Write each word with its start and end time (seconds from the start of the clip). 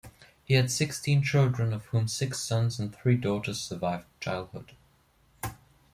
He 0.45 0.55
had 0.55 0.71
sixteen 0.71 1.21
children 1.21 1.73
of 1.73 1.85
whom 1.89 2.07
six 2.07 2.39
sons 2.39 2.79
and 2.79 2.91
three 2.91 3.15
daughters 3.15 3.61
survived 3.61 4.07
childhood. 4.19 4.73